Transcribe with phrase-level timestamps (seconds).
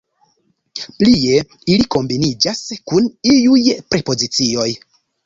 [1.01, 1.35] Plie,
[1.73, 2.63] ili kombiniĝas
[2.93, 3.61] kun iuj
[3.93, 4.67] prepozicioj.